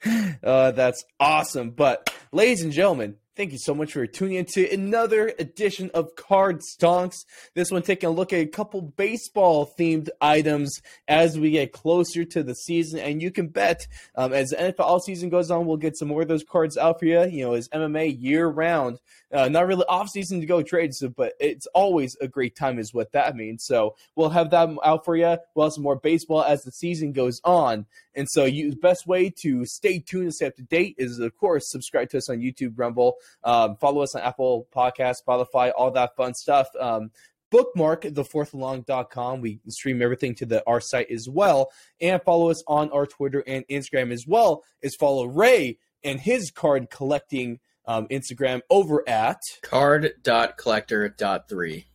Uh, 0.43 0.71
that's 0.71 1.05
awesome. 1.19 1.71
But, 1.71 2.15
ladies 2.33 2.63
and 2.63 2.73
gentlemen, 2.73 3.17
thank 3.39 3.53
you 3.53 3.59
so 3.59 3.73
much 3.73 3.93
for 3.93 4.05
tuning 4.05 4.35
into 4.35 4.69
another 4.73 5.33
edition 5.39 5.93
of 5.95 6.17
Card 6.17 6.59
Stonks. 6.59 7.25
This 7.55 7.71
one 7.71 7.83
taking 7.83 8.09
a 8.09 8.13
look 8.13 8.33
at 8.33 8.41
a 8.41 8.47
couple 8.47 8.83
baseball 8.83 9.73
themed 9.79 10.09
items 10.21 10.83
as 11.07 11.39
we 11.39 11.53
get 11.53 11.73
closer 11.73 12.25
to 12.25 12.43
the 12.43 12.57
season. 12.57 12.99
And 12.99 13.23
you 13.23 13.31
can 13.31 13.47
bet 13.47 13.87
um, 14.17 14.33
as 14.33 14.49
the 14.49 14.57
NFL 14.57 15.03
season 15.03 15.29
goes 15.29 15.53
on, 15.53 15.67
we'll 15.67 15.77
get 15.77 15.97
some 15.97 16.09
more 16.09 16.23
of 16.23 16.29
those 16.29 16.43
cards 16.43 16.77
out 16.77 16.99
for 16.99 17.07
you. 17.07 17.23
You 17.27 17.45
know, 17.45 17.55
as 17.55 17.69
MMA 17.69 18.21
year 18.21 18.49
round. 18.49 18.99
Uh, 19.31 19.47
not 19.47 19.67
really 19.67 19.85
off 19.89 20.09
season 20.09 20.41
to 20.41 20.47
go 20.47 20.63
trade, 20.63 20.95
so, 20.95 21.11
but 21.11 21.35
it's 21.39 21.67
always 21.75 22.17
a 22.23 22.27
great 22.27 22.57
time, 22.57 22.79
is 22.79 22.95
what 22.95 23.13
that 23.13 23.37
means. 23.37 23.63
So 23.67 23.95
we'll 24.17 24.31
have 24.31 24.49
that 24.51 24.71
out 24.83 25.05
for 25.05 25.17
you. 25.17 25.37
We'll 25.55 25.67
have 25.67 25.75
some 25.75 25.83
more 25.83 25.97
baseball 25.97 26.43
as 26.43 26.63
the 26.63 26.73
season 26.73 27.13
goes 27.13 27.39
on. 27.45 27.85
And 28.15 28.27
so, 28.31 28.47
you, 28.47 28.71
the 28.71 28.77
best 28.77 29.07
way 29.07 29.31
to 29.43 29.67
stay 29.67 29.99
tuned 29.99 30.25
and 30.25 30.35
stay 30.35 30.47
up 30.47 30.57
to 30.57 30.63
date 30.63 30.95
is, 30.97 31.19
of 31.19 31.37
course, 31.37 31.71
subscribe 31.71 32.09
to 32.11 32.19
us 32.19 32.31
on 32.31 32.39
YouTube, 32.39 32.73
Rumble, 32.77 33.17
um, 33.45 33.77
follow 33.77 34.03
us 34.03 34.15
on 34.15 34.23
Apple 34.23 34.69
Podcasts, 34.75 35.17
Spotify, 35.27 35.73
all 35.77 35.91
that 35.93 36.17
fun 36.17 36.35
stuff. 36.35 36.69
Um, 36.79 37.11
bookmark 37.51 38.03
thefourthalong.com. 38.03 39.41
We 39.41 39.61
stream 39.69 40.03
everything 40.03 40.35
to 40.37 40.47
the 40.47 40.63
our 40.67 40.81
site 40.81 41.11
as 41.11 41.29
well, 41.29 41.71
and 42.01 42.23
follow 42.23 42.51
us 42.51 42.63
on 42.67 42.91
our 42.91 43.07
Twitter 43.07 43.43
and 43.47 43.65
Instagram 43.69 44.13
as 44.13 44.25
well. 44.27 44.65
Is 44.83 44.97
follow 44.97 45.27
Ray 45.27 45.79
and 46.05 46.21
his 46.21 46.51
card 46.51 46.91
collecting 46.91 47.61
um, 47.87 48.07
Instagram 48.09 48.61
over 48.71 49.09
at 49.09 49.41
Card 49.63 50.13
dot 50.23 50.59
collector 50.59 51.09
dot 51.09 51.49
three. 51.49 51.87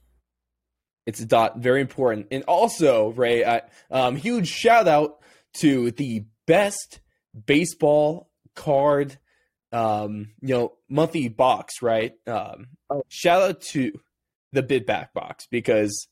It's 1.05 1.19
a 1.19 1.25
dot, 1.25 1.57
very 1.57 1.81
important. 1.81 2.27
And 2.31 2.43
also, 2.45 3.09
Ray, 3.09 3.43
I, 3.43 3.61
um, 3.91 4.15
huge 4.15 4.47
shout 4.47 4.87
out 4.87 5.19
to 5.55 5.91
the 5.91 6.25
best 6.47 7.01
baseball 7.45 8.29
card, 8.55 9.17
um, 9.73 10.29
you 10.41 10.53
know, 10.53 10.73
monthly 10.87 11.27
box, 11.27 11.81
right? 11.81 12.13
Um, 12.27 12.67
Oh. 12.89 13.03
Shout 13.09 13.41
out 13.41 13.61
to 13.61 13.91
the 14.51 14.61
bid 14.61 14.85
back 14.85 15.13
box 15.13 15.47
because 15.49 16.07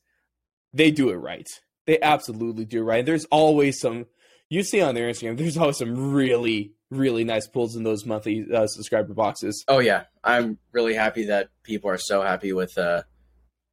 they 0.72 0.90
do 0.90 1.10
it 1.10 1.16
right. 1.16 1.46
They 1.86 2.00
absolutely 2.00 2.64
do 2.64 2.80
it 2.80 2.84
right. 2.84 3.06
There's 3.06 3.24
always 3.26 3.78
some, 3.78 4.06
you 4.50 4.64
see 4.64 4.80
on 4.80 4.94
their 4.96 5.08
Instagram, 5.08 5.38
there's 5.38 5.56
always 5.56 5.78
some 5.78 6.12
really, 6.12 6.72
really 6.90 7.22
nice 7.24 7.46
pulls 7.46 7.76
in 7.76 7.84
those 7.84 8.04
monthly 8.04 8.46
uh, 8.52 8.66
subscriber 8.66 9.14
boxes. 9.14 9.64
Oh 9.68 9.78
yeah, 9.78 10.04
I'm 10.24 10.58
really 10.72 10.94
happy 10.94 11.26
that 11.26 11.50
people 11.62 11.88
are 11.88 11.98
so 11.98 12.20
happy 12.22 12.52
with 12.52 12.76
uh, 12.76 13.02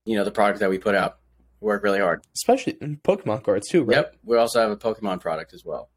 you 0.06 0.16
know, 0.16 0.24
the 0.24 0.32
product 0.32 0.60
that 0.60 0.70
we 0.70 0.78
put 0.78 0.96
out. 0.96 1.18
We 1.62 1.66
work 1.66 1.84
really 1.84 2.00
hard. 2.00 2.24
Especially 2.36 2.78
in 2.80 2.98
Pokemon 2.98 3.44
cards, 3.44 3.68
too, 3.68 3.84
right? 3.84 3.98
Yep. 3.98 4.18
We 4.24 4.38
also 4.38 4.62
have 4.62 4.72
a 4.72 4.78
Pokemon 4.78 5.20
product 5.20 5.54
as 5.54 5.66
well. 5.66 5.90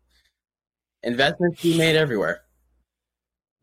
Investments 1.03 1.63
be 1.63 1.77
made 1.77 1.97
everywhere. 1.97 2.43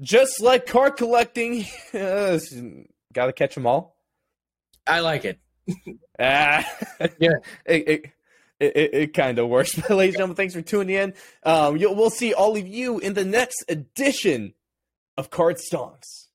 Just 0.01 0.41
like 0.41 0.65
card 0.65 0.95
collecting, 0.97 1.65
got 1.93 3.25
to 3.25 3.33
catch 3.33 3.55
them 3.55 3.65
all. 3.67 3.97
I 4.87 4.99
like 5.01 5.25
it. 5.25 5.39
Ah, 6.21 6.65
Yeah. 7.17 7.35
it 7.65 7.87
it, 7.87 8.75
it, 8.75 8.93
it, 8.93 9.13
kind 9.13 9.39
of 9.39 9.47
works. 9.47 9.73
But 9.73 9.91
ladies 9.91 10.15
and 10.15 10.19
gentlemen, 10.19 10.35
thanks 10.35 10.53
for 10.53 10.61
tuning 10.61 10.93
in. 10.95 11.13
Um, 11.43 11.77
you'll, 11.77 11.95
we'll 11.95 12.09
see 12.09 12.33
all 12.33 12.57
of 12.57 12.67
you 12.67 12.99
in 12.99 13.13
the 13.13 13.23
next 13.23 13.63
edition 13.69 14.53
of 15.15 15.29
Card 15.29 15.55
Stonks. 15.57 16.27